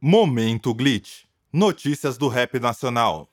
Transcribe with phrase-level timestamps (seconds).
[0.00, 1.24] Momento Glitch.
[1.52, 3.28] Notícias do rap nacional.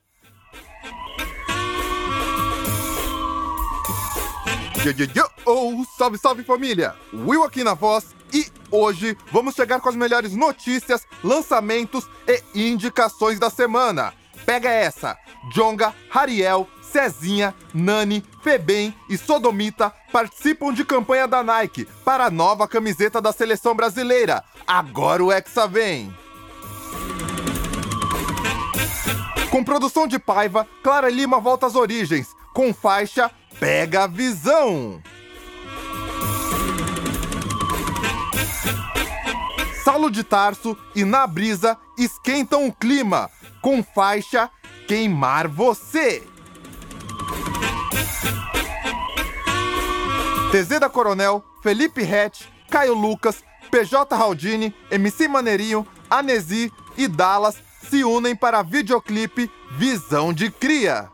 [4.84, 5.28] Yo, yo, yo!
[5.44, 6.96] Oh, salve, salve família!
[7.12, 12.08] Will aqui na voz e hoje vamos chegar com as melhores notícias, lançamentos
[12.52, 14.12] e indicações da semana.
[14.44, 15.16] Pega essa!
[15.54, 22.66] Jonga, Hariel, Cezinha, Nani, Febem e Sodomita participam de campanha da Nike para a nova
[22.66, 24.42] camiseta da seleção brasileira.
[24.66, 26.25] Agora o Hexa vem!
[29.56, 35.02] Com produção de Paiva, Clara Lima volta às origens, com faixa Pega a Visão.
[39.82, 43.30] Saulo de Tarso e Na Brisa esquentam o clima,
[43.62, 44.50] com faixa
[44.86, 46.22] Queimar Você.
[50.52, 58.04] TZ da Coronel, Felipe Rett, Caio Lucas, PJ Raldini, MC Maneirinho, Anesi e Dallas se
[58.04, 61.10] unem para videoclipe Visão de Cria.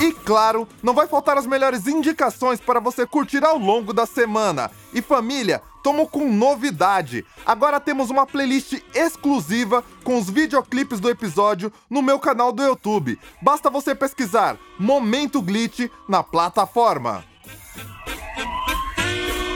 [0.00, 4.70] E claro, não vai faltar as melhores indicações para você curtir ao longo da semana.
[4.92, 7.24] E família, tomo com novidade.
[7.46, 13.18] Agora temos uma playlist exclusiva com os videoclipes do episódio no meu canal do YouTube.
[13.40, 17.24] Basta você pesquisar Momento Glitch na plataforma.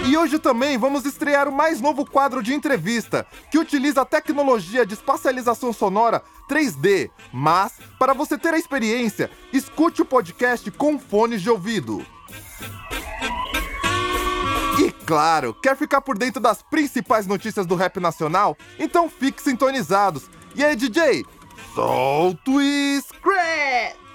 [0.09, 4.87] E hoje também vamos estrear o mais novo quadro de entrevista, que utiliza a tecnologia
[4.87, 7.11] de espacialização sonora 3D.
[7.31, 12.03] Mas, para você ter a experiência, escute o podcast com fones de ouvido.
[14.79, 18.57] E claro, quer ficar por dentro das principais notícias do rap nacional?
[18.79, 20.23] Então fique sintonizados.
[20.57, 21.27] E aí, DJ?
[21.75, 22.63] Solta o
[23.03, 24.09] scratch!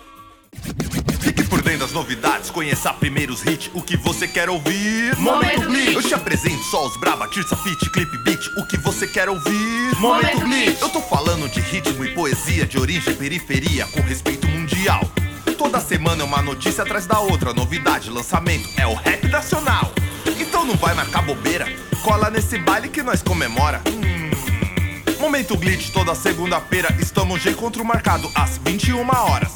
[1.24, 5.18] Fique por dentro das novidades, conheça primeiros hits, o que você quer ouvir.
[5.18, 5.70] Momento.
[5.94, 9.96] Eu te apresento só os braba, tirsa, fit, clip, beat, o que você quer ouvir.
[10.00, 10.82] Momento Glitch.
[10.82, 15.02] Eu tô falando de ritmo e poesia, de origem, periferia, com respeito mundial.
[15.56, 19.92] Toda semana é uma notícia atrás da outra, novidade, lançamento, é o rap nacional.
[20.40, 21.68] Então não vai marcar bobeira,
[22.04, 23.80] cola nesse baile que nós comemora.
[23.88, 24.32] Hum.
[25.20, 29.52] Momento Glitch, toda segunda-feira, estamos de encontro marcado às 21 horas.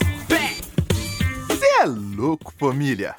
[1.60, 3.16] Cê é louco, família!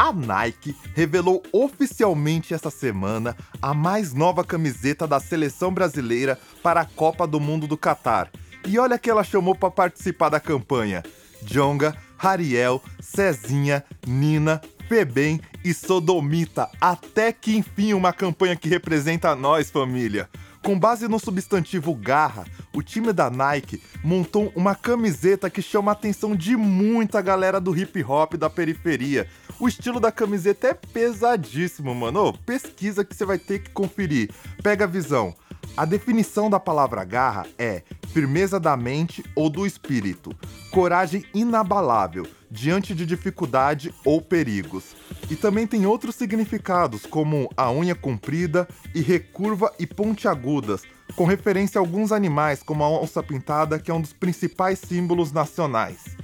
[0.00, 6.86] A Nike revelou oficialmente essa semana a mais nova camiseta da seleção brasileira para a
[6.86, 8.30] Copa do Mundo do Catar.
[8.66, 11.02] E olha que ela chamou para participar da campanha:
[11.42, 16.70] Jonga, Hariel, Cezinha, Nina, Febem e Sodomita.
[16.80, 20.30] Até que enfim uma campanha que representa nós, família.
[20.62, 25.94] Com base no substantivo garra, o time da Nike montou uma camiseta que chama a
[25.94, 29.26] atenção de muita galera do hip hop da periferia.
[29.60, 32.28] O estilo da camiseta é pesadíssimo, mano.
[32.28, 34.30] Ô, pesquisa que você vai ter que conferir.
[34.62, 35.34] Pega a visão.
[35.76, 40.34] A definição da palavra garra é firmeza da mente ou do espírito,
[40.70, 44.96] coragem inabalável diante de dificuldade ou perigos.
[45.30, 50.84] E também tem outros significados, como a unha comprida e recurva e pontiagudas,
[51.14, 55.32] com referência a alguns animais, como a onça pintada, que é um dos principais símbolos
[55.32, 56.16] nacionais.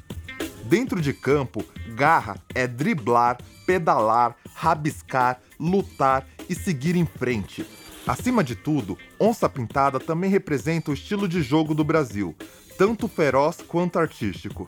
[0.69, 7.65] Dentro de campo, garra é driblar, pedalar, rabiscar, lutar e seguir em frente.
[8.05, 12.35] Acima de tudo, onça pintada também representa o estilo de jogo do Brasil,
[12.77, 14.67] tanto feroz quanto artístico.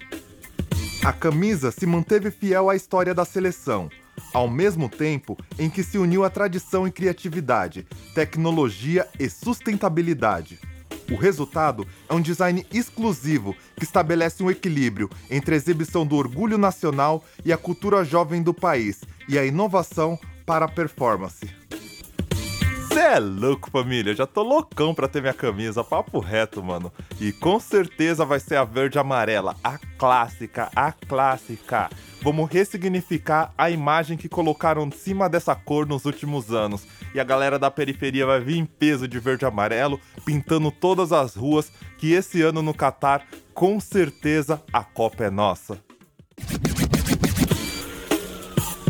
[1.05, 3.91] A camisa se manteve fiel à história da seleção,
[4.33, 10.61] ao mesmo tempo em que se uniu à tradição e criatividade, tecnologia e sustentabilidade.
[11.11, 16.59] O resultado é um design exclusivo que estabelece um equilíbrio entre a exibição do orgulho
[16.59, 21.49] nacional e a cultura jovem do país e a inovação para a performance.
[22.93, 24.15] Cê é louco, família.
[24.15, 26.93] Já tô loucão pra ter minha camisa, papo reto, mano.
[27.21, 31.89] E com certeza vai ser a verde amarela, a clássica, a clássica.
[32.23, 36.87] Vamos ressignificar a imagem que colocaram em cima dessa cor nos últimos anos.
[37.15, 41.35] E a galera da periferia vai vir em peso de verde amarelo, pintando todas as
[41.35, 45.83] ruas, que esse ano no Catar, com certeza a Copa é nossa.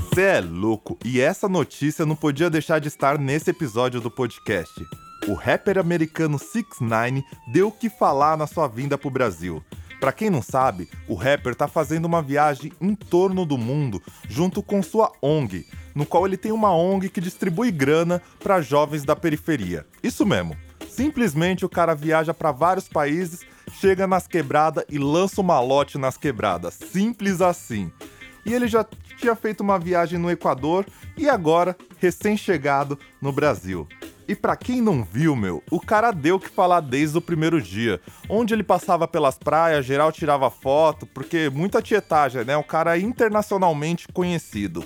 [0.01, 4.85] Você é louco e essa notícia não podia deixar de estar nesse episódio do podcast.
[5.29, 9.63] O rapper americano 6ix9ine deu o que falar na sua vinda pro Brasil.
[10.01, 14.61] Pra quem não sabe, o rapper tá fazendo uma viagem em torno do mundo junto
[14.61, 15.65] com sua ONG,
[15.95, 19.87] no qual ele tem uma ONG que distribui grana para jovens da periferia.
[20.03, 20.57] Isso mesmo.
[20.99, 26.17] Simplesmente o cara viaja para vários países, chega nas quebradas e lança uma lote nas
[26.17, 26.75] quebradas.
[26.75, 27.93] Simples assim.
[28.45, 28.85] E ele já
[29.17, 30.85] tinha feito uma viagem no Equador
[31.17, 33.87] e agora, recém-chegado no Brasil.
[34.27, 37.63] E pra quem não viu, meu, o cara deu o que falar desde o primeiro
[37.63, 38.01] dia.
[38.29, 42.57] Onde ele passava pelas praias, geral tirava foto, porque muita tietagem, né?
[42.57, 44.85] O cara é internacionalmente conhecido.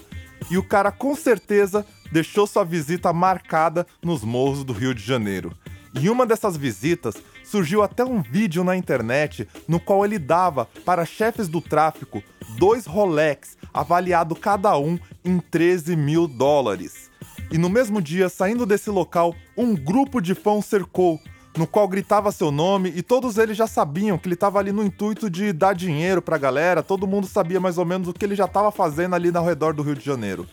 [0.51, 5.57] E o cara com certeza deixou sua visita marcada nos morros do Rio de Janeiro.
[5.95, 11.05] Em uma dessas visitas, surgiu até um vídeo na internet no qual ele dava para
[11.05, 12.23] chefes do tráfico
[12.57, 17.11] dois Rolex, avaliado cada um em 13 mil dólares.
[17.51, 21.21] E no mesmo dia, saindo desse local, um grupo de fãs cercou,
[21.57, 24.83] no qual gritava seu nome e todos eles já sabiam que ele estava ali no
[24.83, 28.35] intuito de dar dinheiro pra galera, todo mundo sabia mais ou menos o que ele
[28.35, 30.47] já estava fazendo ali ao redor do Rio de Janeiro.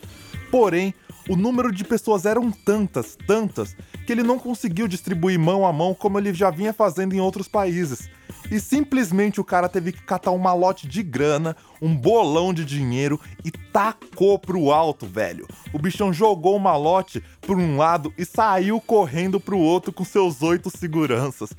[0.50, 0.94] Porém,
[1.28, 3.76] o número de pessoas eram tantas, tantas,
[4.06, 7.48] que ele não conseguiu distribuir mão a mão como ele já vinha fazendo em outros
[7.48, 8.08] países.
[8.50, 13.20] E simplesmente o cara teve que catar um malote de grana, um bolão de dinheiro
[13.44, 15.46] e tacou pro alto, velho.
[15.72, 20.42] O bichão jogou o malote por um lado e saiu correndo pro outro com seus
[20.42, 21.50] oito seguranças.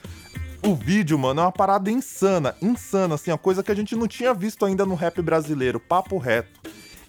[0.63, 4.08] O vídeo, mano, é uma parada insana, insana, assim, uma coisa que a gente não
[4.08, 6.60] tinha visto ainda no rap brasileiro, papo reto.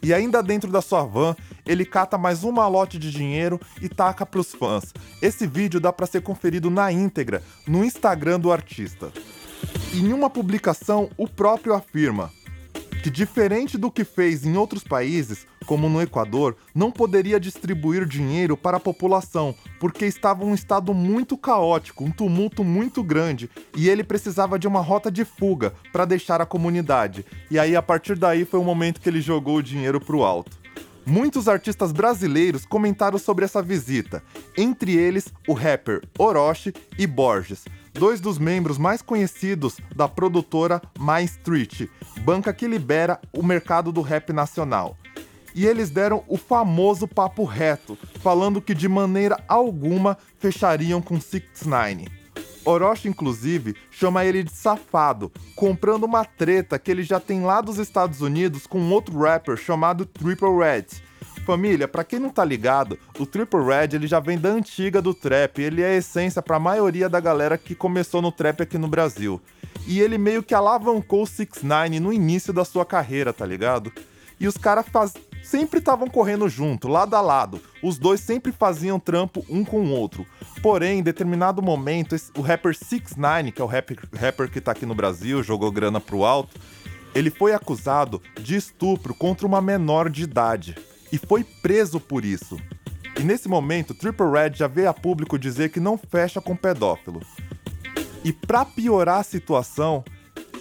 [0.03, 4.27] E ainda dentro da sua van, ele cata mais um malote de dinheiro e taca
[4.27, 4.93] pros fãs.
[5.21, 9.13] Esse vídeo dá para ser conferido na íntegra no Instagram do artista.
[9.95, 12.33] Em uma publicação, o próprio afirma
[13.03, 18.57] que, diferente do que fez em outros países, como no Equador, não poderia distribuir dinheiro
[18.57, 24.05] para a população, porque estava um estado muito caótico, um tumulto muito grande, e ele
[24.05, 27.25] precisava de uma rota de fuga para deixar a comunidade.
[27.51, 30.25] E aí, a partir daí, foi o momento que ele jogou o dinheiro para o
[30.25, 30.63] alto.
[31.05, 34.23] Muitos artistas brasileiros comentaram sobre essa visita,
[34.57, 41.25] entre eles o rapper Orochi e Borges, dois dos membros mais conhecidos da produtora My
[41.25, 41.89] Street,
[42.25, 44.97] banca que libera o mercado do rap nacional.
[45.55, 51.43] E eles deram o famoso papo reto, falando que de maneira alguma fechariam com 6
[51.67, 52.23] 9
[52.65, 57.79] Orochi, inclusive, chama ele de safado, comprando uma treta que ele já tem lá dos
[57.79, 60.87] Estados Unidos com outro rapper chamado Triple Red.
[61.45, 65.13] Família, para quem não tá ligado, o Triple Red ele já vem da antiga do
[65.13, 68.79] trap, ele é a essência para a maioria da galera que começou no trap aqui
[68.79, 69.41] no Brasil.
[69.85, 73.93] E ele meio que alavancou o 6 9 no início da sua carreira, tá ligado?
[74.39, 77.61] E os caras faz sempre estavam correndo junto, lado a lado.
[77.83, 80.27] Os dois sempre faziam trampo um com o outro.
[80.63, 84.73] Porém, em determinado momento, o rapper 6 9 que é o rapper, rapper que tá
[84.73, 86.61] aqui no Brasil, jogou grana pro alto,
[87.15, 90.77] ele foi acusado de estupro contra uma menor de idade
[91.11, 92.59] e foi preso por isso.
[93.19, 97.21] E nesse momento, Triple Red já veio a público dizer que não fecha com pedófilo.
[98.25, 100.03] E para piorar a situação,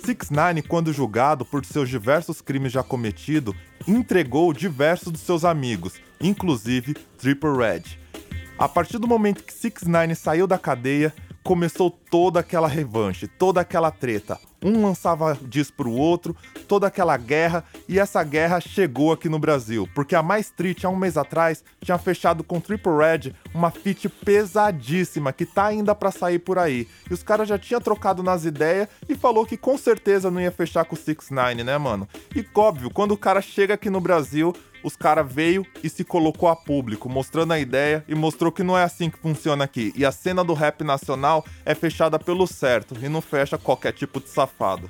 [0.04, 3.56] 6 9 quando julgado por seus diversos crimes já cometidos,
[3.88, 7.84] entregou diversos dos seus amigos, inclusive Triple Red.
[8.58, 11.14] A partir do momento que 6 9 saiu da cadeia,
[11.44, 14.40] começou toda aquela revanche, toda aquela treta.
[14.64, 16.36] Um lançava disso pro outro,
[16.68, 20.90] toda aquela guerra, e essa guerra chegou aqui no Brasil, porque a Mais Street, há
[20.90, 26.12] um mês atrás, tinha fechado com Triple Red uma feat pesadíssima, que tá ainda para
[26.12, 26.88] sair por aí.
[27.10, 30.52] E os caras já tinham trocado nas ideias e falou que com certeza não ia
[30.52, 32.08] fechar com o 6 9 né, mano?
[32.36, 36.50] E óbvio, quando o cara chega aqui no Brasil, os cara veio e se colocou
[36.50, 39.94] a público, mostrando a ideia e mostrou que não é assim que funciona aqui.
[39.96, 44.20] E a cena do rap nacional é fechada pelo certo e não fecha qualquer tipo
[44.20, 44.90] de safado.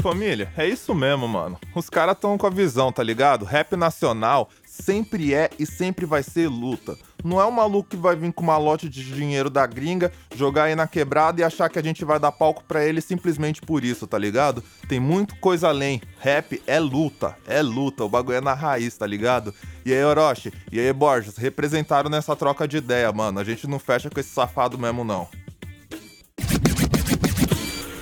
[0.00, 1.58] Família, é isso mesmo, mano.
[1.74, 3.44] Os caras tão com a visão, tá ligado?
[3.44, 4.48] Rap nacional
[4.82, 6.96] sempre é e sempre vai ser luta.
[7.24, 10.64] Não é um maluco que vai vir com uma lote de dinheiro da gringa, jogar
[10.64, 13.84] aí na quebrada e achar que a gente vai dar palco para ele simplesmente por
[13.84, 14.62] isso, tá ligado?
[14.88, 16.00] Tem muito coisa além.
[16.20, 19.52] Rap é luta, é luta, o bagulho é na raiz, tá ligado?
[19.84, 23.40] E aí, Orochi, e aí, Borges, representaram nessa troca de ideia, mano.
[23.40, 25.28] A gente não fecha com esse safado mesmo, não.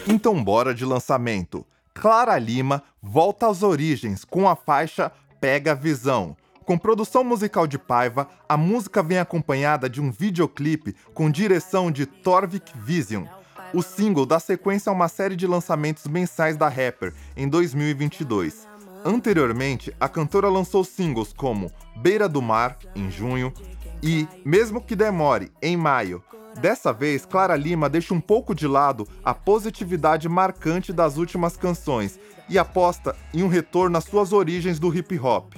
[0.07, 1.67] Então, bora de lançamento.
[1.95, 6.37] Clara Lima volta às origens com a faixa Pega Visão
[6.67, 12.05] com produção musical de Paiva, a música vem acompanhada de um videoclipe com direção de
[12.05, 13.25] Torvik Vision.
[13.73, 18.67] O single dá sequência a uma série de lançamentos mensais da rapper em 2022.
[19.05, 23.53] Anteriormente, a cantora lançou singles como Beira do Mar, em junho,
[24.03, 26.23] e Mesmo que Demore, em maio.
[26.61, 32.19] Dessa vez, Clara Lima deixa um pouco de lado a positividade marcante das últimas canções
[32.49, 35.55] e aposta em um retorno às suas origens do hip hop.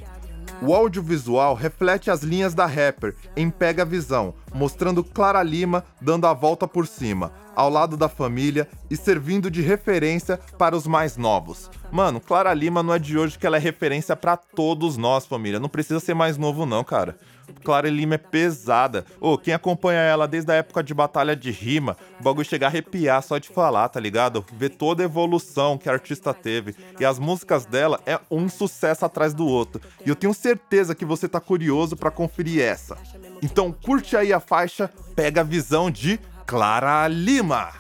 [0.61, 6.35] O audiovisual reflete as linhas da rapper em Pega Visão, mostrando Clara Lima dando a
[6.35, 11.71] volta por cima, ao lado da família e servindo de referência para os mais novos.
[11.91, 15.61] Mano, Clara Lima não é de hoje que ela é referência para todos nós, família.
[15.61, 17.17] Não precisa ser mais novo não, cara.
[17.65, 19.05] Clara Lima é pesada.
[19.21, 22.69] Ô, quem acompanha ela desde a época de batalha de rima, o bagulho chega a
[22.69, 24.45] arrepiar só de falar, tá ligado?
[24.53, 26.75] Ver toda a evolução que a artista teve.
[26.99, 29.81] E as músicas dela é um sucesso atrás do outro.
[30.05, 32.97] E eu tenho certeza que você tá curioso para conferir essa.
[33.43, 37.73] Então curte aí a faixa, pega a visão de Clara Lima.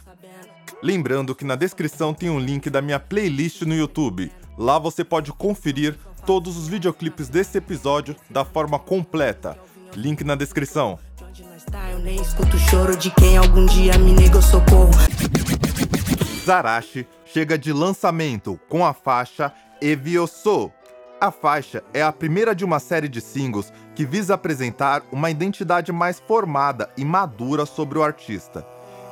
[0.82, 4.30] Lembrando que na descrição tem um link da minha playlist no YouTube.
[4.56, 9.58] Lá você pode conferir todos os videoclipes desse episódio da forma completa.
[9.94, 10.98] Link na descrição.
[16.44, 20.72] Zarashi chega de lançamento com a faixa Evioso.
[21.20, 25.90] A faixa é a primeira de uma série de singles que visa apresentar uma identidade
[25.90, 28.64] mais formada e madura sobre o artista.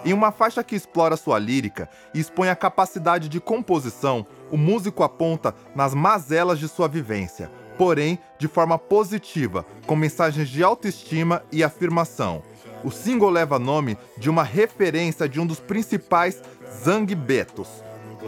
[0.05, 5.03] Em uma faixa que explora sua lírica e expõe a capacidade de composição, o músico
[5.03, 11.63] aponta nas mazelas de sua vivência, porém de forma positiva, com mensagens de autoestima e
[11.63, 12.43] afirmação.
[12.85, 16.43] O single leva nome de uma referência de um dos principais
[16.83, 17.69] Zangbetos,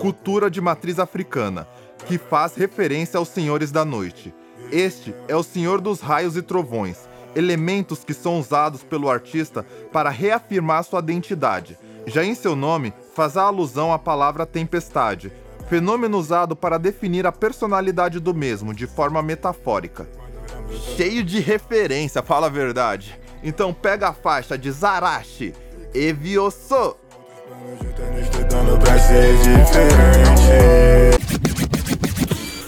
[0.01, 1.67] cultura de matriz africana,
[2.07, 4.35] que faz referência aos senhores da noite.
[4.71, 10.11] Este é o senhor dos raios e trovões, elementos que são usados pelo artista para
[10.11, 11.79] reafirmar sua identidade.
[12.07, 15.33] Já em seu nome, faz a alusão à palavra tempestade,
[15.69, 20.09] fenômeno usado para definir a personalidade do mesmo de forma metafórica.
[20.97, 23.19] Cheio de referência, fala a verdade.
[23.43, 25.55] Então pega a faixa de Zarashi,
[25.95, 26.97] Evioso.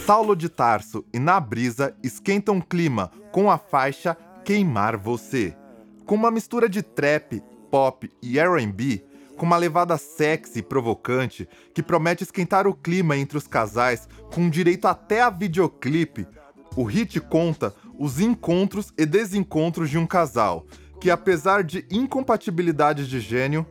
[0.06, 5.56] Saulo de Tarso e Na Brisa esquentam o clima com a faixa Queimar Você.
[6.04, 9.04] Com uma mistura de trap, pop e R&B,
[9.40, 14.50] com uma levada sexy e provocante que promete esquentar o clima entre os casais com
[14.50, 16.28] direito até a videoclipe,
[16.76, 20.66] o hit conta os encontros e desencontros de um casal
[21.00, 23.66] que, apesar de incompatibilidades de gênio,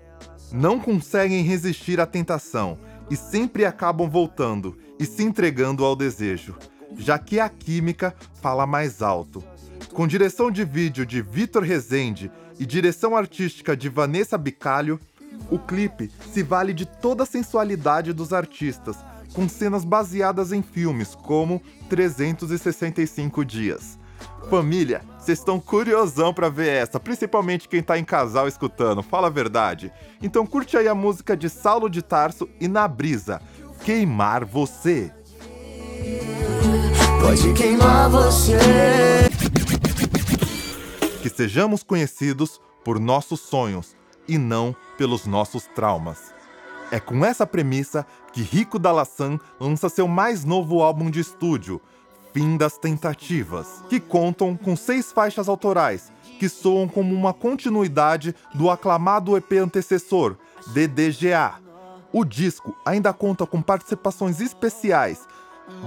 [0.51, 6.57] não conseguem resistir à tentação e sempre acabam voltando e se entregando ao desejo,
[6.97, 9.43] já que a química fala mais alto.
[9.93, 14.99] Com direção de vídeo de Vitor Rezende e direção artística de Vanessa Bicalho,
[15.49, 18.97] o clipe se vale de toda a sensualidade dos artistas,
[19.33, 23.97] com cenas baseadas em filmes como 365 Dias.
[24.49, 29.31] Família, vocês estão curiosão pra ver essa, principalmente quem tá em casal escutando, fala a
[29.31, 29.91] verdade.
[30.21, 33.41] Então curte aí a música de Saulo de Tarso e Na Brisa,
[33.83, 35.11] Queimar Você.
[37.21, 38.57] Pode queimar você.
[41.21, 43.98] Que sejamos conhecidos por nossos sonhos
[44.29, 46.33] e não pelos nossos traumas.
[46.91, 51.81] É com essa premissa que Rico da Lassan lança seu mais novo álbum de estúdio,
[52.33, 58.69] Fim das Tentativas, que contam com seis faixas autorais, que soam como uma continuidade do
[58.69, 61.55] aclamado EP antecessor, DDGA.
[62.13, 65.27] O disco ainda conta com participações especiais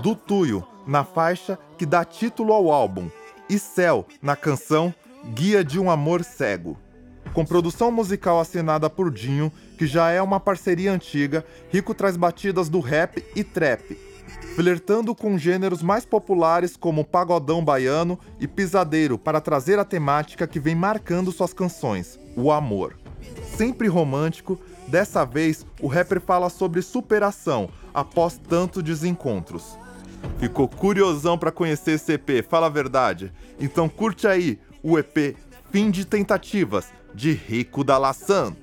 [0.03, 3.09] do Tuyo na faixa que dá título ao álbum
[3.49, 4.95] e Céu na canção
[5.35, 6.77] Guia de um Amor Cego.
[7.33, 12.69] Com produção musical assinada por Dinho, que já é uma parceria antiga, Rico traz batidas
[12.69, 13.99] do rap e trap,
[14.55, 20.61] flertando com gêneros mais populares como pagodão baiano e pisadeiro para trazer a temática que
[20.61, 22.99] vem marcando suas canções, o amor.
[23.57, 29.79] Sempre romântico, dessa vez o rapper fala sobre superação após tantos desencontros.
[30.39, 33.33] Ficou curiosão para conhecer esse EP, fala a verdade?
[33.59, 35.35] Então curte aí o EP
[35.73, 38.55] Fim de Tentativas, de Rico da Laçã.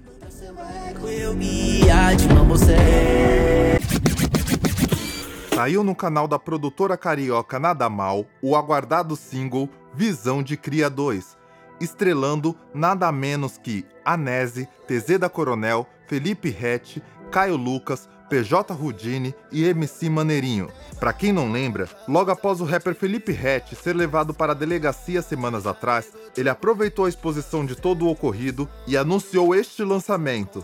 [5.53, 11.37] Saiu no canal da produtora carioca Nada Mal o aguardado single Visão de Cria 2,
[11.81, 19.65] estrelando nada menos que Anese, TZ da Coronel, Felipe Rett, Caio Lucas, PJ Rudini e
[19.65, 20.69] MC Maneirinho.
[20.99, 25.21] Pra quem não lembra, logo após o rapper Felipe Rett ser levado para a delegacia
[25.21, 30.63] semanas atrás, ele aproveitou a exposição de todo o ocorrido e anunciou este lançamento.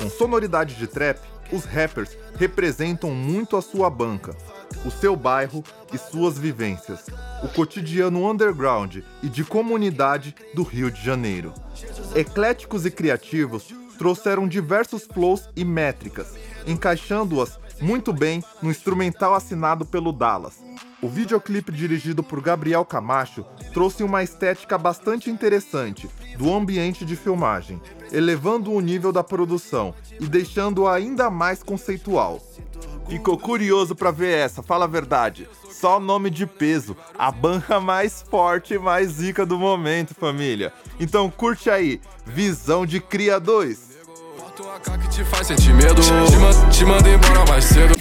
[0.00, 1.18] Com sonoridade de trap,
[1.52, 4.36] os rappers representam muito a sua banca,
[4.84, 5.62] o seu bairro
[5.92, 7.06] e suas vivências,
[7.42, 11.52] o cotidiano underground e de comunidade do Rio de Janeiro.
[12.14, 16.34] Ecléticos e criativos trouxeram diversos flows e métricas,
[16.66, 20.64] encaixando-as muito bem no instrumental assinado pelo Dallas.
[21.02, 27.80] O videoclipe dirigido por Gabriel Camacho trouxe uma estética bastante interessante do ambiente de filmagem,
[28.10, 32.40] elevando o nível da produção e deixando-a ainda mais conceitual.
[33.08, 35.48] Ficou curioso pra ver essa, fala a verdade.
[35.70, 40.72] Só nome de peso, a banca mais forte e mais zica do momento, família.
[40.98, 43.85] Então curte aí, Visão de Cria 2.
[44.56, 46.00] Que te faz sentir medo.
[46.00, 47.94] Te, embora mais cedo.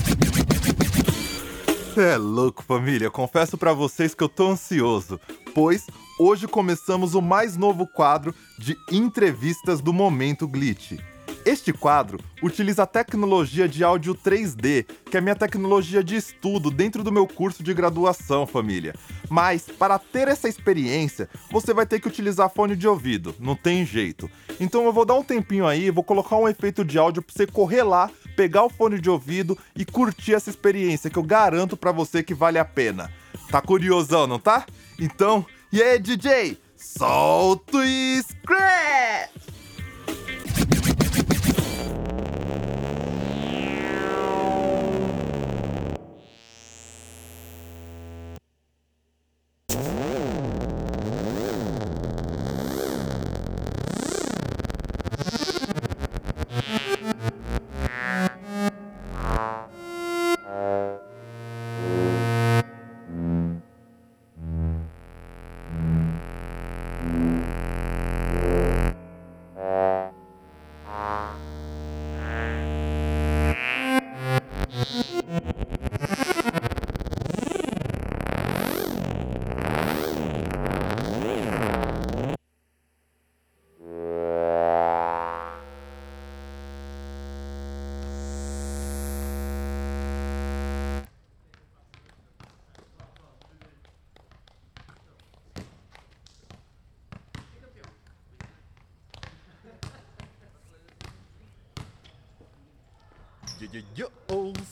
[1.98, 3.10] É louco, família.
[3.10, 5.20] Confesso pra vocês que eu tô ansioso,
[5.54, 5.86] pois
[6.18, 10.94] hoje começamos o mais novo quadro de entrevistas do Momento Glitch.
[11.46, 17.04] Este quadro utiliza a tecnologia de áudio 3D, que é minha tecnologia de estudo dentro
[17.04, 18.96] do meu curso de graduação, família.
[19.30, 23.86] Mas para ter essa experiência, você vai ter que utilizar fone de ouvido, não tem
[23.86, 24.28] jeito.
[24.60, 27.46] Então eu vou dar um tempinho aí, vou colocar um efeito de áudio para você
[27.46, 31.92] correr lá, pegar o fone de ouvido e curtir essa experiência que eu garanto para
[31.92, 33.12] você que vale a pena.
[33.52, 34.66] Tá curiosão, não tá?
[35.00, 36.58] Então, e aí, DJ?
[36.75, 37.84] Solta o
[38.24, 39.15] scratch!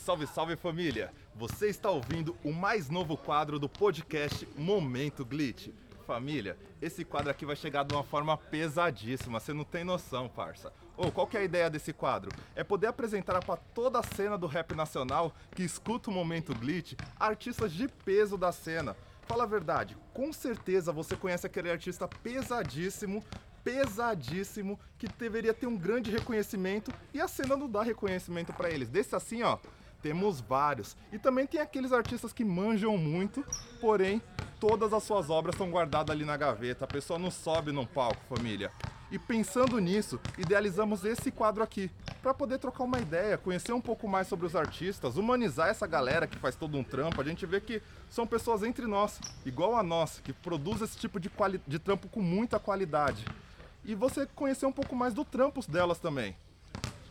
[0.04, 1.12] Salve, salve família!
[1.34, 5.68] Você está ouvindo o mais novo quadro do podcast Momento Glitch.
[6.06, 10.72] Família, esse quadro aqui vai chegar de uma forma pesadíssima, você não tem noção, parça.
[10.96, 12.30] Ou oh, qual que é a ideia desse quadro?
[12.54, 16.92] É poder apresentar para toda a cena do rap nacional que escuta o Momento Glitch
[17.18, 18.94] artistas de peso da cena.
[19.22, 23.24] Fala a verdade, com certeza você conhece aquele artista pesadíssimo
[23.64, 28.90] pesadíssimo que deveria ter um grande reconhecimento e a cena não dá reconhecimento para eles.
[28.90, 29.58] Desse assim, ó,
[30.02, 30.94] temos vários.
[31.10, 33.42] E também tem aqueles artistas que manjam muito,
[33.80, 34.20] porém
[34.60, 36.84] todas as suas obras estão guardadas ali na gaveta.
[36.84, 38.70] A pessoa não sobe num palco, família.
[39.10, 44.08] E pensando nisso, idealizamos esse quadro aqui, para poder trocar uma ideia, conhecer um pouco
[44.08, 47.20] mais sobre os artistas, humanizar essa galera que faz todo um trampo.
[47.20, 51.20] A gente vê que são pessoas entre nós, igual a nós, que produz esse tipo
[51.20, 51.30] de,
[51.66, 53.24] de trampo com muita qualidade
[53.84, 56.36] e você conhecer um pouco mais do trampos delas também.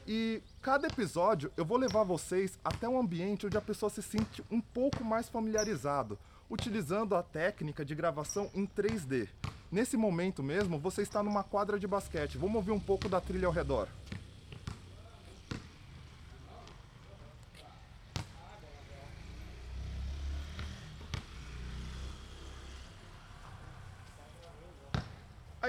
[0.07, 4.43] E cada episódio eu vou levar vocês até um ambiente onde a pessoa se sente
[4.51, 9.29] um pouco mais familiarizado, utilizando a técnica de gravação em 3D.
[9.71, 12.37] Nesse momento mesmo, você está numa quadra de basquete.
[12.37, 13.87] Vamos ouvir um pouco da trilha ao redor.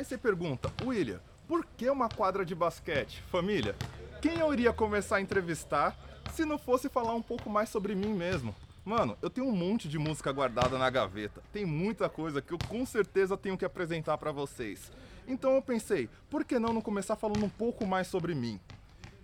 [0.05, 3.23] Aí você pergunta, William, por que uma quadra de basquete?
[3.31, 3.75] Família,
[4.21, 5.97] quem eu iria começar a entrevistar
[6.31, 8.55] se não fosse falar um pouco mais sobre mim mesmo?
[8.85, 11.43] Mano, eu tenho um monte de música guardada na gaveta.
[11.51, 14.93] Tem muita coisa que eu com certeza tenho que apresentar para vocês.
[15.27, 18.61] Então eu pensei, por que não não começar falando um pouco mais sobre mim?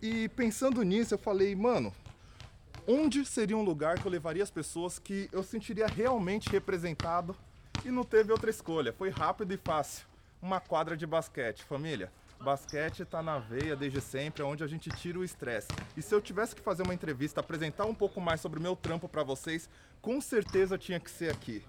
[0.01, 1.93] E pensando nisso, eu falei, mano,
[2.89, 7.37] onde seria um lugar que eu levaria as pessoas que eu sentiria realmente representado?
[7.85, 10.09] E não teve outra escolha, foi rápido e fácil
[10.41, 11.65] uma quadra de basquete.
[11.65, 15.69] Família, basquete está na veia desde sempre, é onde a gente tira o estresse.
[15.97, 18.75] E se eu tivesse que fazer uma entrevista, apresentar um pouco mais sobre o meu
[18.75, 19.69] trampo para vocês,
[20.01, 21.65] com certeza tinha que ser aqui.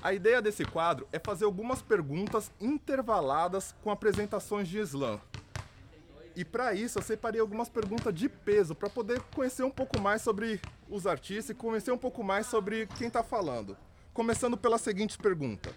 [0.00, 5.20] A ideia desse quadro é fazer algumas perguntas intervaladas com apresentações de slam.
[6.36, 10.22] E para isso eu separei algumas perguntas de peso para poder conhecer um pouco mais
[10.22, 13.76] sobre os artistas e conhecer um pouco mais sobre quem está falando.
[14.18, 15.72] Começando pela seguinte pergunta: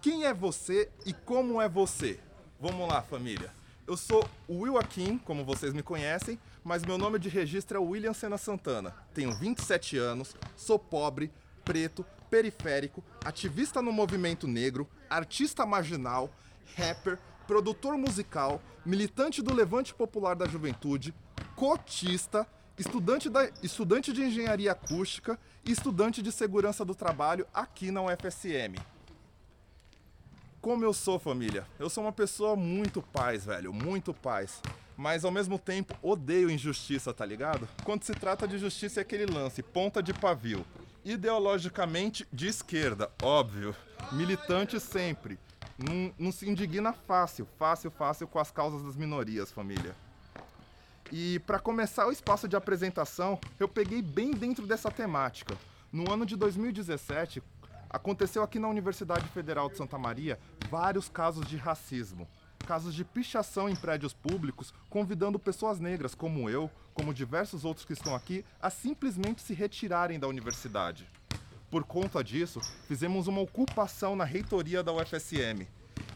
[0.00, 2.20] Quem é você e como é você?
[2.60, 3.52] Vamos lá, família.
[3.88, 7.80] Eu sou o Will Akin, como vocês me conhecem, mas meu nome de registro é
[7.80, 8.94] William Sena Santana.
[9.12, 11.32] Tenho 27 anos, sou pobre,
[11.64, 16.30] preto, periférico, ativista no movimento negro, artista marginal,
[16.76, 17.18] rapper,
[17.48, 21.12] produtor musical, militante do Levante Popular da Juventude,
[21.56, 22.46] cotista
[22.78, 28.76] estudante, da, estudante de engenharia acústica e estudante de segurança do trabalho aqui na UFSM.
[30.60, 31.66] Como eu sou, família?
[31.78, 34.60] Eu sou uma pessoa muito paz, velho, muito paz.
[34.96, 37.68] mas ao mesmo tempo odeio injustiça, tá ligado?
[37.82, 40.64] Quando se trata de justiça é aquele lance, ponta de pavio.
[41.04, 43.74] Ideologicamente de esquerda, óbvio.
[44.12, 45.38] Militante sempre.
[45.76, 49.96] Não, não se indigna fácil, fácil, fácil com as causas das minorias, família.
[51.14, 55.54] E para começar o espaço de apresentação, eu peguei bem dentro dessa temática.
[55.92, 57.42] No ano de 2017,
[57.90, 60.38] aconteceu aqui na Universidade Federal de Santa Maria
[60.70, 62.26] vários casos de racismo.
[62.66, 67.92] Casos de pichação em prédios públicos, convidando pessoas negras como eu, como diversos outros que
[67.92, 71.06] estão aqui, a simplesmente se retirarem da universidade.
[71.70, 75.68] Por conta disso, fizemos uma ocupação na reitoria da UFSM.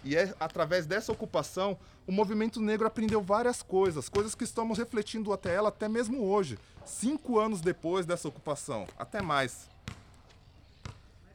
[0.06, 5.32] E é através dessa ocupação, o movimento negro aprendeu várias coisas, coisas que estamos refletindo
[5.32, 9.68] até ela até mesmo hoje, cinco anos depois dessa ocupação, até mais.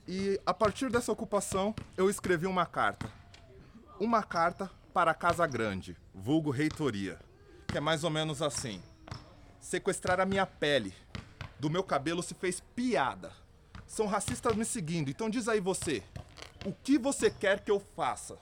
[0.08, 3.12] E a partir dessa ocupação, eu escrevi uma carta.
[4.00, 7.20] Uma carta para a Casa Grande, vulgo reitoria,
[7.68, 8.82] que é mais ou menos assim:
[9.60, 10.94] sequestrar a minha pele,
[11.60, 13.34] do meu cabelo se fez piada.
[13.86, 16.02] São racistas me seguindo, então diz aí você,
[16.66, 18.40] o que você quer que eu faça?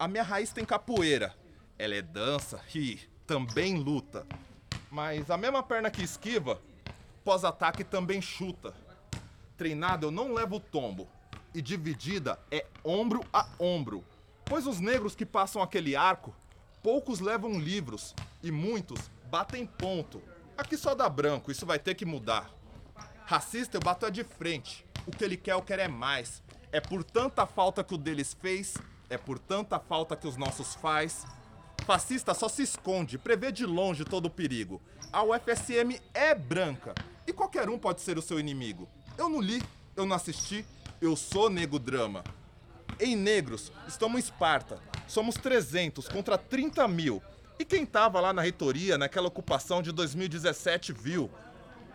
[0.00, 1.34] A minha raiz tem capoeira.
[1.78, 4.26] Ela é dança e também luta.
[4.90, 6.58] Mas a mesma perna que esquiva,
[7.22, 8.74] pós-ataque também chuta.
[9.58, 11.06] Treinado eu não levo tombo.
[11.54, 14.02] E dividida é ombro a ombro.
[14.46, 16.34] Pois os negros que passam aquele arco,
[16.82, 20.22] poucos levam livros e muitos batem ponto.
[20.56, 22.50] Aqui só dá branco, isso vai ter que mudar.
[23.26, 24.82] Racista eu bato é de frente.
[25.06, 26.42] O que ele quer, eu quero é mais.
[26.72, 28.78] É por tanta falta que o deles fez,
[29.10, 31.26] é por tanta falta que os nossos faz.
[31.84, 34.80] Fascista só se esconde, prevê de longe todo o perigo.
[35.12, 36.94] A UFSM é branca
[37.26, 38.88] e qualquer um pode ser o seu inimigo.
[39.18, 39.60] Eu não li,
[39.96, 40.64] eu não assisti,
[41.00, 42.22] eu sou nego drama.
[43.00, 44.78] Em negros, estamos em Esparta.
[45.08, 47.20] Somos 300 contra 30 mil.
[47.58, 51.28] E quem tava lá na reitoria, naquela ocupação de 2017, viu.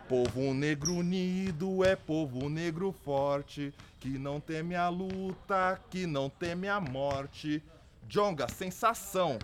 [0.08, 6.68] Povo negro unido é povo negro forte, que não teme a luta, que não teme
[6.68, 7.62] a morte.
[8.08, 9.38] Jonga, sensação.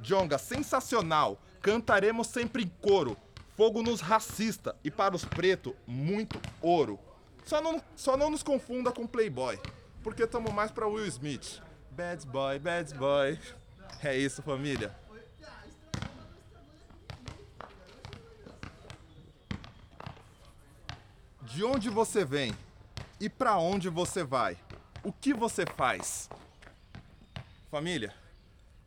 [0.00, 1.38] Jonga, sensacional.
[1.60, 3.16] Cantaremos sempre em coro.
[3.56, 6.98] Fogo nos racista e para os pretos, muito ouro.
[7.44, 9.58] Só não, só não nos confunda com Playboy
[10.08, 11.60] porque estamos mais para Will Smith.
[11.90, 13.38] Bad boy, bad boy.
[14.02, 14.94] É isso, família.
[21.58, 22.54] De onde você vem
[23.20, 24.56] e para onde você vai?
[25.02, 26.30] O que você faz?
[27.68, 28.14] Família,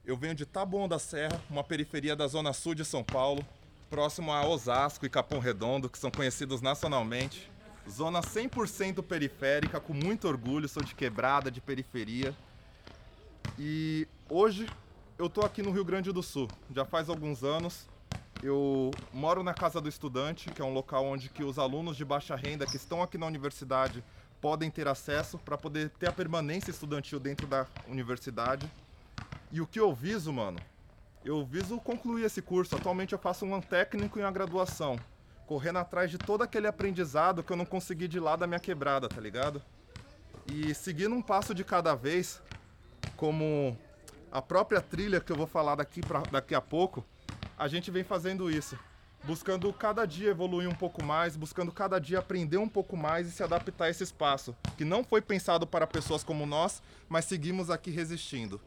[0.06, 3.46] eu venho de Taboão da Serra, uma periferia da zona sul de São Paulo,
[3.90, 7.52] próximo a Osasco e Capão Redondo, que são conhecidos nacionalmente.
[7.90, 12.34] Zona 100% periférica, com muito orgulho, sou de quebrada, de periferia.
[13.60, 14.66] E hoje
[15.18, 17.91] eu tô aqui no Rio Grande do Sul, já faz alguns anos.
[18.44, 22.04] Eu moro na Casa do Estudante, que é um local onde que os alunos de
[22.04, 24.04] baixa renda que estão aqui na universidade
[24.42, 28.70] podem ter acesso para poder ter a permanência estudantil dentro da universidade.
[29.52, 30.60] E o que eu viso, mano?
[31.24, 32.76] Eu viso concluir esse curso.
[32.76, 35.00] Atualmente eu faço um técnico em uma graduação
[35.52, 39.10] correndo atrás de todo aquele aprendizado que eu não consegui de lá da minha quebrada,
[39.10, 39.62] tá ligado?
[40.48, 42.42] E seguindo um passo de cada vez,
[43.18, 43.78] como
[44.32, 47.06] a própria trilha que eu vou falar daqui, pra, daqui a pouco,
[47.62, 48.78] a gente vem fazendo isso.
[49.24, 53.32] Buscando cada dia evoluir um pouco mais, buscando cada dia aprender um pouco mais e
[53.32, 57.70] se adaptar a esse espaço, que não foi pensado para pessoas como nós, mas seguimos
[57.70, 58.60] aqui resistindo.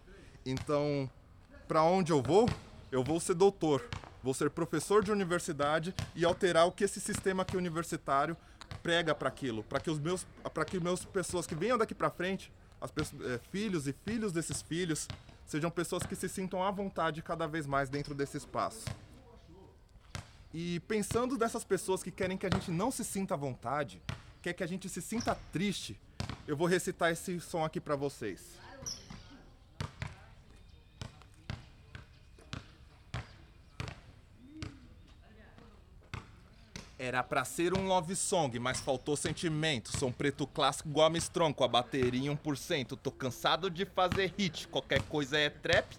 [0.46, 1.10] Então,
[1.66, 2.48] para onde eu vou?
[2.92, 3.82] Eu vou ser doutor,
[4.22, 8.34] Vou ser professor de universidade e alterar o que esse sistema aqui universitário
[8.82, 12.08] prega para aquilo, para que os meus, para que meus pessoas que venham daqui para
[12.08, 15.06] frente, as pessoas, é, filhos e filhos desses filhos,
[15.46, 18.84] sejam pessoas que se sintam à vontade cada vez mais dentro desse espaço.
[20.52, 24.00] E pensando dessas pessoas que querem que a gente não se sinta à vontade,
[24.40, 26.00] quer que a gente se sinta triste,
[26.46, 28.63] eu vou recitar esse som aqui para vocês.
[37.14, 39.96] Era pra ser um love song, mas faltou sentimento.
[39.96, 42.98] Sou um preto clássico igual a Strong, com a bateria 1%.
[43.00, 45.96] Tô cansado de fazer hit, qualquer coisa é trap.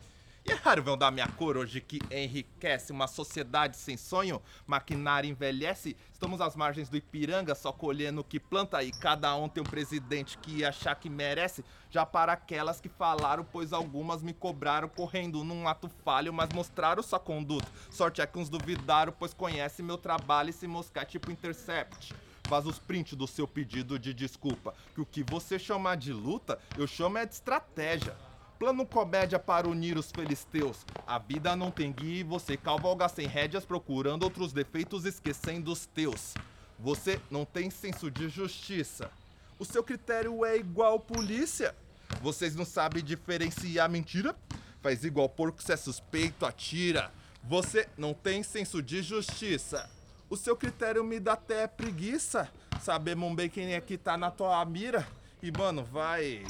[0.48, 4.40] E é raro ver um da minha cor hoje que enriquece uma sociedade sem sonho,
[4.68, 5.98] maquinária envelhece.
[6.14, 9.66] Estamos às margens do Ipiranga, só colhendo o que planta e cada um tem um
[9.66, 11.66] presidente que achar que merece.
[11.90, 17.02] Já para aquelas que falaram, pois algumas me cobraram correndo num ato falho, mas mostraram
[17.02, 17.68] sua conduta.
[17.90, 22.14] Sorte é que uns duvidaram, pois conhece meu trabalho e se moscar tipo intercept.
[22.44, 24.76] Faz os prints do seu pedido de desculpa.
[24.94, 28.16] Que o que você chamar de luta, eu chamo é de estratégia.
[28.58, 30.86] Plano comédia para unir os filisteus.
[31.06, 35.86] A vida não tem guia e você cavalga sem rédeas procurando outros defeitos esquecendo os
[35.86, 36.34] teus.
[36.80, 39.12] Você não tem senso de justiça.
[39.60, 41.76] O seu critério é igual polícia.
[42.22, 44.36] Vocês não sabem diferenciar mentira?
[44.82, 47.12] Faz igual porco se é suspeito, atira.
[47.44, 49.90] Você não tem senso de justiça.
[50.30, 52.50] O seu critério me dá até preguiça.
[52.82, 55.06] Sabemos bem quem é que tá na tua mira.
[55.42, 56.44] E mano, vai.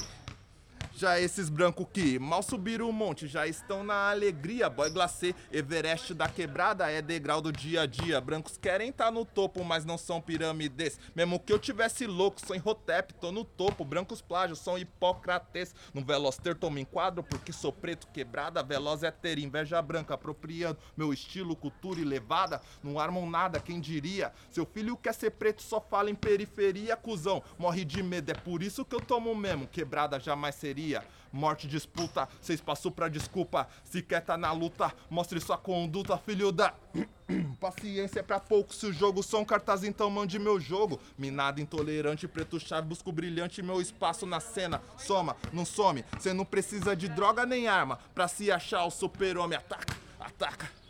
[0.98, 4.70] Já esses brancos que mal subiram o monte já estão na alegria.
[4.70, 8.18] Boy glacê, Everest da quebrada é degrau do dia a dia.
[8.18, 10.98] Brancos querem tá no topo, mas não são pirâmides.
[11.14, 13.84] Mesmo que eu tivesse louco, sou em Rotep, tô no topo.
[13.84, 15.74] Brancos plágios são hipócrates.
[15.92, 18.62] No Veloster tomo enquadro porque sou preto quebrada.
[18.62, 22.58] Veloz é ter inveja branca, apropriando meu estilo, cultura e levada.
[22.82, 24.32] Não armam nada, quem diria?
[24.50, 27.42] Seu filho quer ser preto, só fala em periferia, cuzão.
[27.58, 29.66] Morre de medo, é por isso que eu tomo mesmo.
[29.66, 30.85] Quebrada jamais seria
[31.32, 33.68] Morte, disputa, cês passou pra desculpa.
[33.84, 36.72] Se quer tá na luta, mostre sua conduta, filho da.
[37.60, 41.00] Paciência é pra poucos, se o jogo um cartaz, então mande meu jogo.
[41.18, 44.80] Minado, intolerante, preto chave, busco brilhante, meu espaço na cena.
[44.96, 47.98] Soma, não some, cê não precisa de droga nem arma.
[48.14, 50.85] Pra se achar o super-homem, ataca, ataca.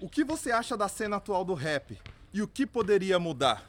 [0.00, 1.98] O que você acha da cena atual do rap?
[2.32, 3.64] E o que poderia mudar?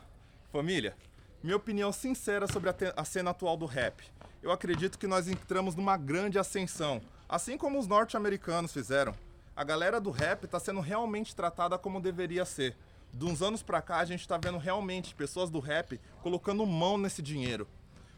[0.51, 0.95] Família,
[1.41, 4.03] minha opinião sincera sobre a, a, cena atual do rap.
[4.43, 9.15] Eu acredito que nós entramos numa grande ascensão, assim como os norte-americanos fizeram.
[9.55, 12.77] A galera do rap está sendo realmente tratada como deveria ser.
[13.11, 16.95] De uns anos pra cá, a gente tá vendo realmente pessoas do rap colocando mão
[16.95, 17.67] nesse dinheiro.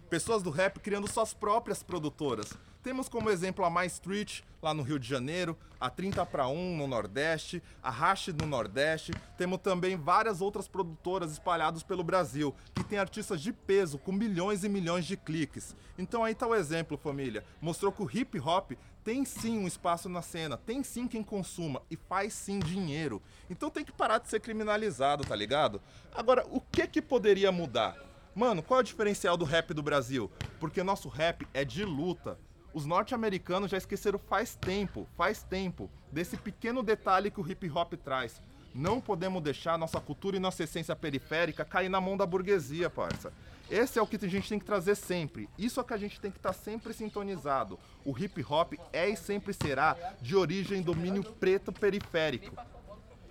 [0.10, 4.84] Pessoas do rap criando suas próprias produtoras, temos como exemplo a My Street, lá no
[4.84, 9.14] Rio de Janeiro, a 30 para 1 no Nordeste, a Hash no Nordeste.
[9.38, 14.64] Temos também várias outras produtoras espalhadas pelo Brasil, que tem artistas de peso com milhões
[14.64, 15.76] e milhões de cliques.
[15.98, 17.44] Então aí tá o exemplo, família.
[17.62, 18.72] Mostrou que o hip hop
[19.04, 23.22] tem sim um espaço na cena, tem sim quem consuma e faz sim dinheiro.
[23.50, 25.82] Então tem que parar de ser criminalizado, tá ligado?
[26.14, 27.98] Agora, o que que poderia mudar?
[28.34, 30.32] Mano, qual é o diferencial do rap do Brasil?
[30.60, 32.40] Porque nosso rap é de luta.
[32.74, 37.94] Os norte-americanos já esqueceram faz tempo, faz tempo, desse pequeno detalhe que o hip hop
[37.96, 38.42] traz.
[38.74, 43.34] Não podemos deixar nossa cultura e nossa essência periférica cair na mão da burguesia, parça.
[43.70, 45.50] Esse é o que a gente tem que trazer sempre.
[45.58, 47.78] Isso é que a gente tem que estar tá sempre sintonizado.
[48.06, 52.56] O hip hop é e sempre será de origem domínio preto periférico.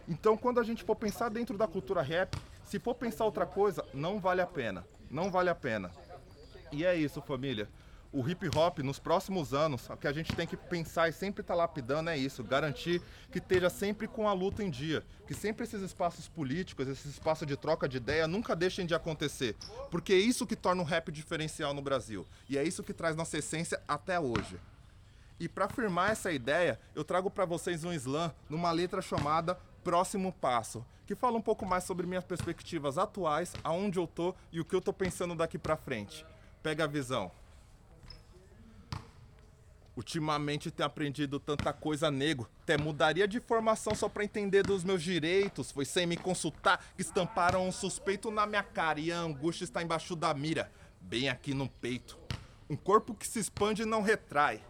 [0.06, 3.84] Então, quando a gente for pensar dentro da cultura rap, se for pensar outra coisa,
[3.94, 4.84] não vale a pena.
[5.10, 5.90] Não vale a pena.
[6.70, 7.68] E é isso, família
[8.12, 11.42] o hip hop nos próximos anos, o que a gente tem que pensar e sempre
[11.42, 15.34] estar tá lapidando é isso, garantir que esteja sempre com a luta em dia, que
[15.34, 19.56] sempre esses espaços políticos, esses espaços de troca de ideia nunca deixem de acontecer,
[19.90, 23.14] porque é isso que torna o rap diferencial no Brasil e é isso que traz
[23.14, 24.58] nossa essência até hoje.
[25.38, 30.32] E para afirmar essa ideia, eu trago para vocês um slam numa letra chamada Próximo
[30.32, 34.64] Passo, que fala um pouco mais sobre minhas perspectivas atuais, aonde eu tô e o
[34.64, 36.26] que eu tô pensando daqui para frente.
[36.62, 37.32] Pega a visão.
[40.00, 42.48] Ultimamente tenho aprendido tanta coisa, nego.
[42.62, 45.70] Até mudaria de formação só pra entender dos meus direitos.
[45.70, 49.82] Foi sem me consultar que estamparam um suspeito na minha cara e a angústia está
[49.82, 52.18] embaixo da mira, bem aqui no peito.
[52.70, 54.62] Um corpo que se expande e não retrai.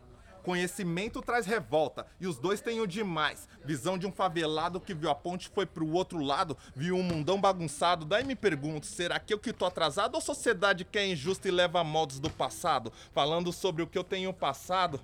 [0.42, 3.46] Conhecimento traz revolta, e os dois têm o demais.
[3.64, 7.40] Visão de um favelado que viu a ponte foi pro outro lado, viu um mundão
[7.40, 8.04] bagunçado.
[8.04, 11.52] Daí me pergunto, será que eu que tô atrasado ou sociedade que é injusta e
[11.52, 12.90] leva modos do passado?
[13.12, 14.98] Falando sobre o que eu tenho passado,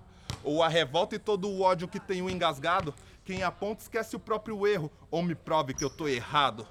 [0.46, 2.94] ou a revolta e todo o ódio que tenho engasgado?
[3.24, 6.64] Quem aponta esquece o próprio erro, ou me prove que eu tô errado.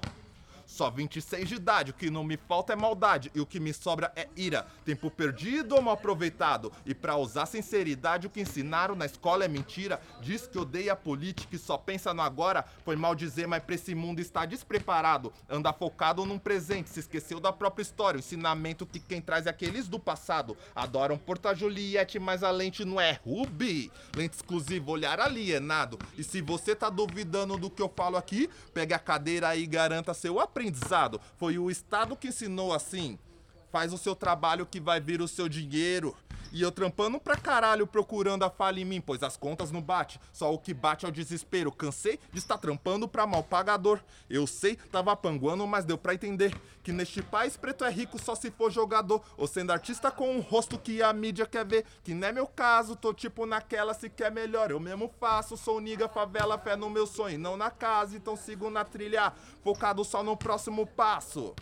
[0.76, 3.72] Só 26 de idade, o que não me falta é maldade e o que me
[3.72, 4.66] sobra é ira.
[4.84, 6.70] Tempo perdido ou mal aproveitado?
[6.84, 9.98] E pra usar sinceridade, o que ensinaram na escola é mentira.
[10.20, 12.62] Diz que odeia política e só pensa no agora.
[12.84, 15.32] Foi mal dizer, mas pra esse mundo está despreparado.
[15.48, 18.18] Anda focado num presente, se esqueceu da própria história.
[18.18, 20.58] O ensinamento que quem traz é aqueles do passado.
[20.74, 23.90] Adoram Porta Juliette, mas a lente não é Ruby.
[24.14, 25.98] Lente exclusiva, olhar alienado.
[26.18, 30.12] E se você tá duvidando do que eu falo aqui, pegue a cadeira e garanta
[30.12, 31.20] seu apoio aprendizado.
[31.36, 33.18] Foi o Estado que ensinou assim.
[33.76, 36.16] Faz o seu trabalho que vai vir o seu dinheiro.
[36.50, 40.18] E eu trampando pra caralho, procurando a falha em mim, pois as contas não bate.
[40.32, 41.70] Só o que bate é o desespero.
[41.70, 44.00] Cansei de estar trampando pra mal pagador.
[44.30, 48.34] Eu sei, tava panguando, mas deu pra entender que neste país preto é rico só
[48.34, 49.22] se for jogador.
[49.36, 51.84] Ou sendo artista com um rosto que a mídia quer ver.
[52.02, 54.70] Que não é meu caso, tô tipo naquela se quer melhor.
[54.70, 58.70] Eu mesmo faço, sou niga, favela, fé no meu sonho, não na casa, então sigo
[58.70, 61.54] na trilha, focado só no próximo passo.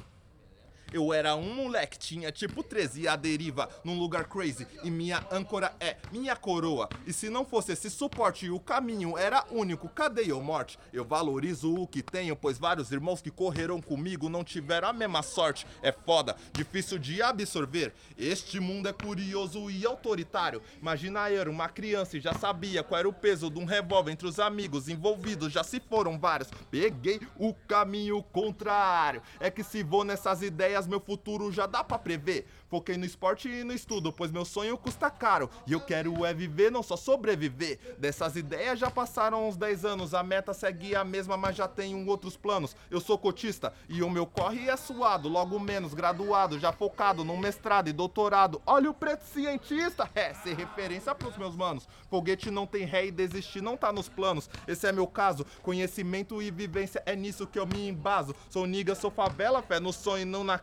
[0.94, 4.64] Eu era um moleque, tinha tipo 13 a deriva num lugar crazy.
[4.84, 6.88] E minha âncora é minha coroa.
[7.04, 9.88] E se não fosse esse suporte, o caminho era único.
[9.88, 10.78] Cadê eu, morte?
[10.92, 15.20] Eu valorizo o que tenho, pois vários irmãos que correram comigo não tiveram a mesma
[15.20, 15.66] sorte.
[15.82, 17.92] É foda, difícil de absorver.
[18.16, 20.62] Este mundo é curioso e autoritário.
[20.80, 24.28] Imagina eu, uma criança, e já sabia qual era o peso de um revólver entre
[24.28, 25.52] os amigos envolvidos.
[25.52, 26.50] Já se foram vários.
[26.70, 29.20] Peguei o caminho contrário.
[29.40, 32.46] É que se vou nessas ideias meu futuro já dá pra prever.
[32.68, 35.48] Foquei no esporte e no estudo, pois meu sonho custa caro.
[35.66, 37.78] E eu quero é viver, não só sobreviver.
[37.98, 42.06] Dessas ideias já passaram uns 10 anos, a meta segue a mesma, mas já tenho
[42.08, 42.74] outros planos.
[42.90, 47.36] Eu sou cotista e o meu corre é suado, logo menos graduado, já focado no
[47.36, 48.60] mestrado e doutorado.
[48.66, 51.88] Olha o preto cientista, é, ser referência pros meus manos.
[52.10, 54.50] Foguete não tem ré e desistir não tá nos planos.
[54.66, 58.34] Esse é meu caso, conhecimento e vivência é nisso que eu me embaso.
[58.50, 60.58] Sou niga, sou favela, fé no sonho e não na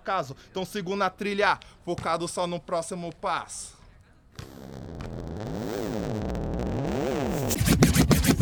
[0.50, 3.80] Então sigo na trilha, focado só no próximo passo.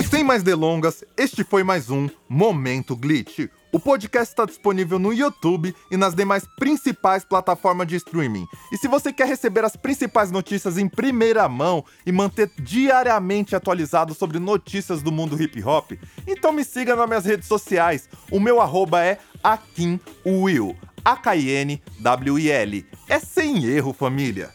[0.09, 3.49] Sem mais delongas, este foi mais um Momento Glitch.
[3.71, 8.47] O podcast está disponível no YouTube e nas demais principais plataformas de streaming.
[8.71, 14.15] E se você quer receber as principais notícias em primeira mão e manter diariamente atualizado
[14.15, 15.91] sobre notícias do mundo hip hop,
[16.25, 18.09] então me siga nas minhas redes sociais.
[18.31, 20.75] O meu arroba é AkinWill.
[21.05, 22.85] A-K-I-N-W-I-L.
[23.07, 24.51] É sem erro, família.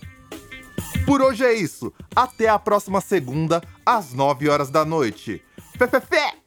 [1.06, 1.92] Por hoje é isso.
[2.16, 5.40] Até a próxima segunda, às 9 horas da noite.
[5.78, 6.43] Fé, fé, fé!